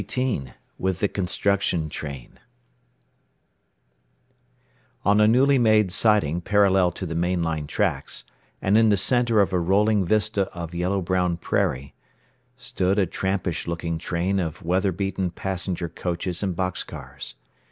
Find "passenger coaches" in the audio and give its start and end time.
15.29-16.41